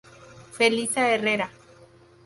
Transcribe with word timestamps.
Felisa 0.57 1.05
Herrera. 1.11 1.47